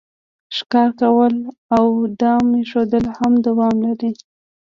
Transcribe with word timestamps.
ښکار 0.55 0.89
کول 0.99 1.33
او 1.77 1.85
دام 2.21 2.45
ایښودل 2.59 3.05
هم 3.17 3.33
دوام 3.45 3.75
لري 3.85 4.11